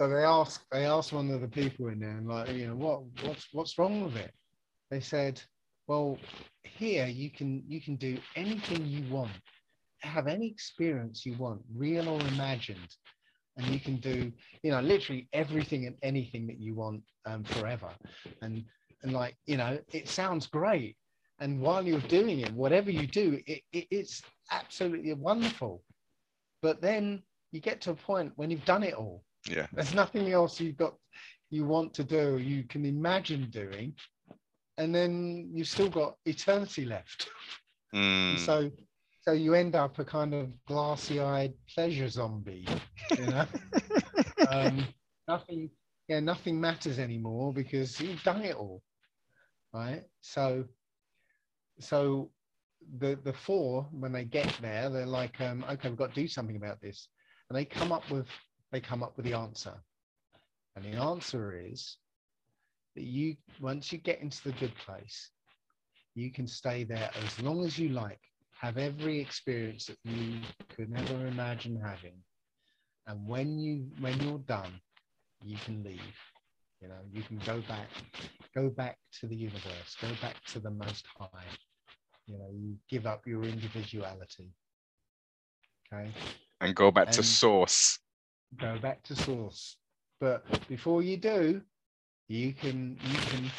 [0.00, 2.76] So they asked they asked one of the people in there and like, you know,
[2.76, 4.32] what what's what's wrong with it?
[4.92, 5.42] They said,
[5.88, 6.18] Well,
[6.62, 9.32] here you can you can do anything you want,
[10.02, 12.94] have any experience you want, real or imagined,
[13.56, 14.30] and you can do,
[14.62, 17.90] you know, literally everything and anything that you want um, forever.
[18.40, 18.64] And
[19.02, 20.96] and like, you know, it sounds great.
[21.40, 24.22] And while you're doing it, whatever you do, it, it, it's
[24.52, 25.82] absolutely wonderful.
[26.62, 29.66] But then you get to a point when you've done it all yeah.
[29.72, 30.94] there's nothing else you've got
[31.50, 33.92] you want to do you can imagine doing
[34.78, 37.28] and then you've still got eternity left
[37.94, 38.70] Mm, so
[39.22, 42.66] so you end up a kind of glassy-eyed pleasure zombie
[43.18, 43.46] you know
[44.50, 44.86] um,
[45.26, 45.70] nothing
[46.08, 48.82] yeah, nothing matters anymore because you've done it all,
[49.74, 50.02] right?
[50.22, 50.64] So,
[51.78, 52.30] so
[52.98, 56.26] the the four when they get there, they're like, um, okay, we've got to do
[56.26, 57.08] something about this,
[57.48, 58.26] and they come up with
[58.72, 59.74] they come up with the answer,
[60.76, 61.96] and the answer is
[62.94, 65.30] that you once you get into the good place,
[66.14, 68.20] you can stay there as long as you like,
[68.60, 70.40] have every experience that you
[70.76, 72.16] could never imagine having,
[73.06, 74.80] and when you when you're done,
[75.44, 76.16] you can leave.
[76.80, 77.88] You know, you can go back,
[78.54, 81.48] go back to the universe, go back to the Most High.
[82.26, 84.52] You know, you give up your individuality.
[85.92, 86.10] Okay,
[86.60, 87.98] And go back to source.
[88.60, 89.76] Go back to source.
[90.20, 91.62] But before you do,
[92.28, 93.50] you can you can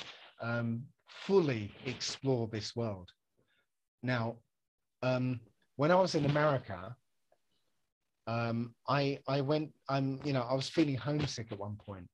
[0.42, 3.10] um, fully explore this world.
[4.04, 4.38] Now,
[5.02, 5.40] um,
[5.76, 6.96] when I was in America,
[8.28, 9.72] um, I I went.
[9.88, 12.08] I'm you know I was feeling homesick at one point,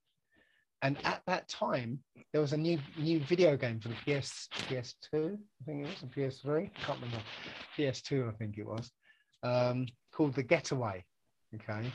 [0.82, 2.00] and at that time
[2.32, 5.38] there was a new new video game for the PS PS2.
[5.38, 6.70] I think it was a PS3.
[6.76, 7.24] I can't remember.
[7.78, 8.92] PS2, I think it was,
[9.44, 11.04] um, called The Getaway.
[11.54, 11.92] Okay,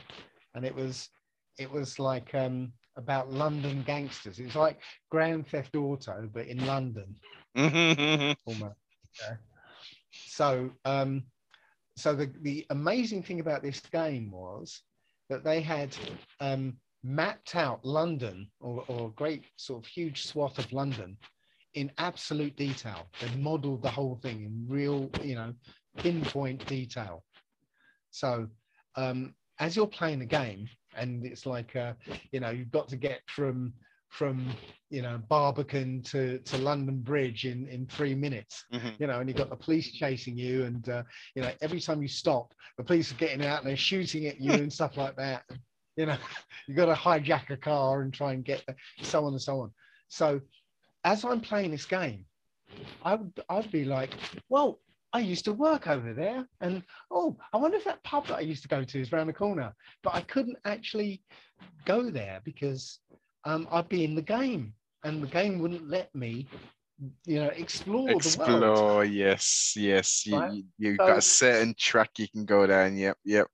[0.55, 1.09] and it was
[1.57, 4.39] it was like um, about London gangsters.
[4.39, 7.15] It was like Grand Theft Auto, but in London
[7.55, 8.35] Mhm.
[8.45, 8.75] almost.
[9.19, 9.35] Yeah.
[10.11, 11.23] So, um,
[11.95, 14.81] so the, the amazing thing about this game was
[15.29, 15.95] that they had
[16.39, 21.17] um, mapped out London or, or a great sort of huge swath of London
[21.73, 23.07] in absolute detail.
[23.21, 25.53] They modeled the whole thing in real, you know,
[25.97, 27.23] pinpoint detail.
[28.11, 28.47] So,
[28.95, 31.93] um, as you're playing the game, and it's like, uh,
[32.31, 33.73] you know, you've got to get from
[34.09, 34.45] from
[34.89, 38.65] you know Barbican to to London Bridge in in three minutes.
[38.73, 38.99] Mhm.
[38.99, 41.03] You know, and you've got the police chasing you, and uh,
[41.35, 44.41] you know every time you stop, the police are getting out and they're shooting at
[44.41, 45.43] you and stuff like that.
[45.97, 46.15] You know,
[46.67, 49.59] you've got to hijack a car and try and get there, so on and so
[49.59, 49.71] on.
[50.07, 50.39] So,
[51.03, 52.25] as I'm playing this game,
[53.03, 54.11] I would I'd be like,
[54.47, 54.79] well.
[55.13, 58.41] I used to work over there, and oh, I wonder if that pub that I
[58.41, 59.73] used to go to is around the corner.
[60.03, 61.21] But I couldn't actually
[61.85, 62.99] go there because
[63.43, 66.47] um, I'd be in the game, and the game wouldn't let me,
[67.25, 68.25] you know, explore, the world.
[68.25, 70.25] Explore, yes, yes.
[70.25, 70.53] You, Right?
[70.53, 72.95] you, you've got a certain track you can go down.
[72.95, 73.47] Yep, yep.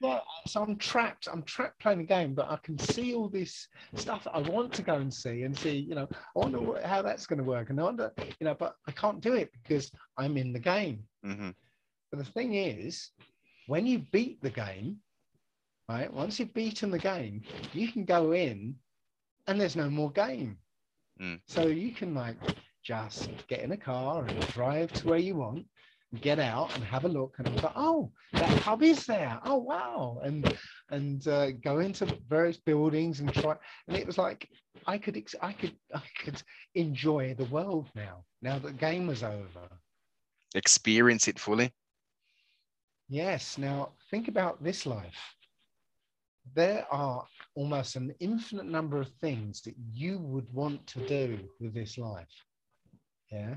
[0.00, 1.28] Yeah, so I'm trapped.
[1.30, 4.72] I'm trapped playing the game, but I can see all this stuff that I want
[4.74, 5.76] to go and see and see.
[5.78, 8.54] You know, I wonder what, how that's going to work, and I wonder, you know,
[8.54, 11.04] but I can't do it because I'm in the game.
[11.22, 11.50] hmm
[12.10, 13.10] But the thing is,
[13.66, 14.98] when you beat the game,
[15.88, 16.12] right?
[16.12, 17.42] Once you've beaten the game,
[17.72, 18.74] you can go in,
[19.46, 20.58] and there's no more game.
[21.20, 21.40] Mm.
[21.46, 22.36] So you can like
[22.82, 25.66] just get in a car and drive to where you want,
[26.20, 29.38] get out and have a look, and go, oh, that pub is there.
[29.44, 30.56] Oh wow, and
[30.90, 33.56] and uh, go into various buildings and try.
[33.88, 34.48] And it was like
[34.86, 36.42] I could ex- I could I could
[36.74, 38.24] enjoy the world now.
[38.42, 39.68] Now the game was over.
[40.54, 41.72] Experience it fully.
[43.08, 43.58] Yes.
[43.58, 45.36] Now think about this life.
[46.54, 51.74] There are almost an infinite number of things that you would want to do with
[51.74, 52.26] this life.
[53.30, 53.56] Yeah.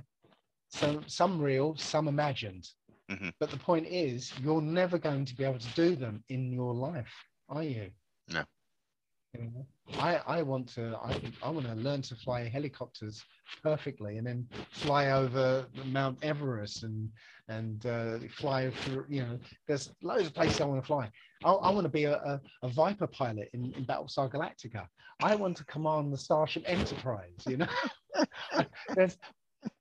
[0.73, 2.67] So some real, some imagined.
[3.09, 3.31] Mhm.
[3.39, 6.73] But the point is, you're never going to be able to do them in your
[6.73, 7.13] life,
[7.47, 7.91] are you?
[8.29, 8.43] No.
[9.35, 9.67] You know,
[9.99, 13.23] I, I want to I, I want to learn to fly helicopters
[13.63, 17.09] perfectly and then fly over Mount Everest and
[17.47, 21.09] and uh, fly through you know there's loads of places I want to fly.
[21.43, 24.87] I, I want to be a, a, a Viper pilot in, in Battlestar Galactica.
[25.21, 27.43] I want to command the Starship Enterprise.
[27.47, 27.67] You know,
[28.95, 29.17] there's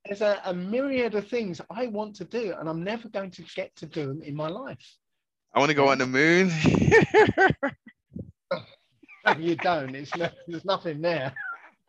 [0.04, 3.42] there's a, a myriad of things I want to do, and I'm never going to
[3.54, 4.98] get to do them in my life.
[5.54, 6.50] I want to go on the moon.
[9.24, 9.94] No, you don't.
[9.94, 11.34] It's no, there's nothing there.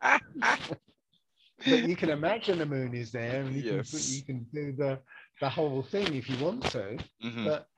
[1.68, 5.00] but you can imagine the moon is there, and you can you can do the
[5.40, 6.98] the whole thing if you want to.
[7.22, 7.44] Mhm.
[7.44, 7.68] But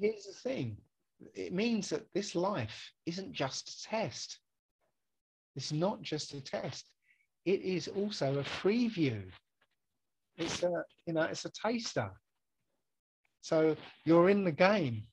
[0.00, 0.76] here's the thing:
[1.34, 4.38] it means that this life isn't just a test.
[5.56, 6.90] It's not just a test.
[7.44, 9.30] It is also a preview.
[10.40, 12.10] It's a you know it's a taster.
[13.42, 15.06] So you're in the game,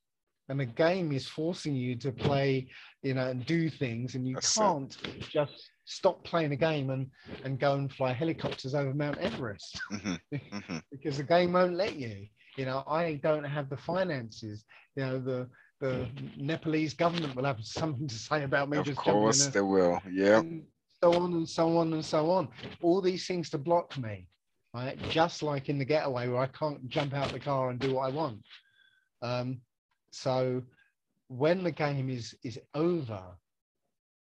[0.50, 2.68] and the game is forcing you to play,
[3.04, 4.96] you know, and do things, and you That's can't
[5.30, 7.08] just stop playing a game and
[7.44, 10.20] and go and fly helicopters over Mount Everest Mhm.
[10.34, 10.82] Mhm.
[10.92, 12.28] because the game won't let you.
[12.58, 14.66] You know, I don't have the finances.
[14.96, 15.50] You know, the
[15.80, 16.08] the
[16.38, 19.52] Nepalese government will have something to say about me Of just jumping in course a-
[19.52, 20.00] they will.
[20.10, 20.42] Yeah.
[21.04, 22.50] so on and so on and so on.
[22.82, 24.28] All these things to block me,
[24.74, 24.98] right?
[25.10, 28.08] Just like in the getaway where I can't jump out the car and do what
[28.08, 28.42] I want.
[29.22, 29.62] Um,
[30.12, 30.64] so
[31.28, 33.22] when the game is is over,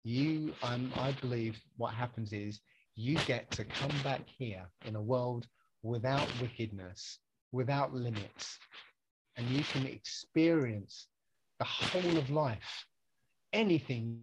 [0.05, 2.61] you um, I believe what happens is
[2.95, 5.47] you get to come back here in a world
[5.82, 7.18] without wickedness,
[7.53, 8.59] without limits,
[9.36, 11.09] and you can experience
[11.59, 12.86] the whole of life,
[13.53, 14.22] anything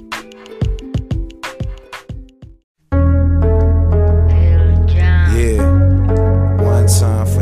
[6.99, 7.40] Time for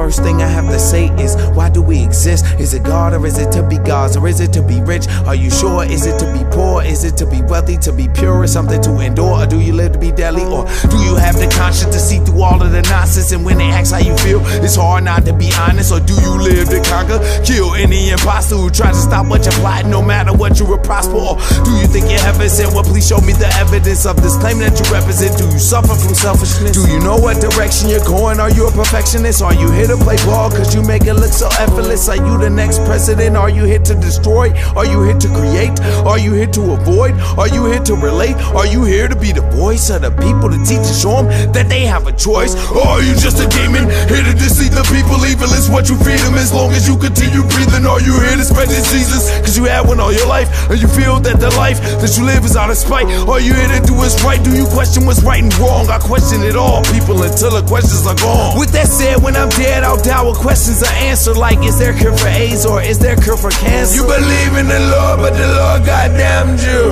[0.00, 2.46] first thing I have to say is, why do we exist?
[2.58, 5.06] Is it God or is it to be God's or is it to be rich?
[5.28, 5.84] Are you sure?
[5.84, 6.82] Is it to be poor?
[6.82, 7.76] Is it to be wealthy?
[7.76, 8.44] To be pure?
[8.44, 9.36] Is something to endure?
[9.42, 10.44] Or do you live to be deadly?
[10.44, 13.30] Or do you have the conscience to see through all of the nonsense?
[13.32, 15.92] And when they ask how you feel, it's hard not to be honest.
[15.92, 17.20] Or do you live to conquer?
[17.44, 20.80] Kill any imposter who tries to stop what you're plotting, no matter what you will
[20.80, 21.20] prosper?
[21.20, 22.72] Or do you think you're heaven sent?
[22.72, 25.36] Well, please show me the evidence of this claim that you represent.
[25.36, 26.72] Do you suffer from selfishness?
[26.72, 28.40] Do you know what direction you're going?
[28.40, 29.44] Are you a perfectionist?
[29.44, 32.08] Are you to play ball cause you make it look so effortless?
[32.08, 33.36] Are you the next president?
[33.36, 34.54] Are you here to destroy?
[34.78, 35.74] Are you here to create?
[36.06, 37.18] Are you here to avoid?
[37.34, 38.36] Are you here to relate?
[38.54, 41.26] Are you here to be the voice of the people to teach and show them
[41.52, 42.54] that they have a choice?
[42.70, 45.18] Or are you just a demon here to deceive the people?
[45.26, 47.82] Evil is what you feed them as long as you continue breathing.
[47.82, 49.26] Are you here to spread this Jesus?
[49.42, 52.22] Cause you had one all your life and you feel that the life that you
[52.22, 53.10] live is out of spite.
[53.26, 54.38] Are you here to do what's right?
[54.38, 55.90] Do you question what's right and wrong?
[55.90, 58.54] I question it all, people, until the questions are gone.
[58.54, 61.92] With that said, when I'm dead, I'll die with questions are answered like is there
[61.92, 63.96] cure for AIDS or is there cure for cancer?
[63.96, 66.86] You believe in the Lord, but the Lord goddamned you.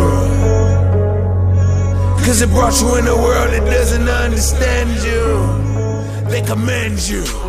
[2.24, 6.30] Cause it brought you in a world that doesn't understand you.
[6.30, 7.47] They commend you.